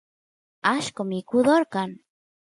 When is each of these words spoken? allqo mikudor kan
allqo 0.73 1.01
mikudor 1.09 1.61
kan 1.73 1.89